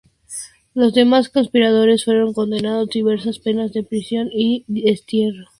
Los 0.73 0.95
demás 0.95 1.29
conspiradores 1.29 2.05
fueron 2.05 2.33
condenados 2.33 2.89
a 2.89 2.91
diversas 2.91 3.37
penas 3.37 3.71
de 3.71 3.83
prisión 3.83 4.31
y 4.33 4.65
destierro. 4.67 5.45